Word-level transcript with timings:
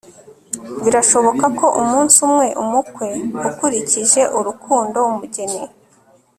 Birashoboka 0.83 1.45
ko 1.59 1.65
umunsi 1.81 2.17
umwe 2.27 2.47
umukwe 2.63 3.07
ukurikije 3.49 4.21
urukundo 4.37 4.97
umugeni 5.09 5.61